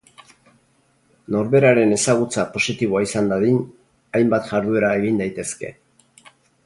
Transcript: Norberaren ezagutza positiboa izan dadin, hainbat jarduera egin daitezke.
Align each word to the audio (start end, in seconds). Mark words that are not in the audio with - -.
Norberaren 1.35 1.93
ezagutza 1.97 2.45
positiboa 2.55 3.03
izan 3.09 3.29
dadin, 3.33 3.61
hainbat 4.21 4.51
jarduera 4.55 4.91
egin 5.03 5.21
daitezke. 5.23 5.71